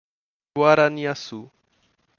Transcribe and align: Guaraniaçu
Guaraniaçu 0.55 1.41